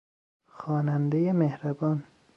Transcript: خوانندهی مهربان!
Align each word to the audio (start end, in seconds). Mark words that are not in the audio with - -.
خوانندهی 0.51 1.31
مهربان! 1.33 2.03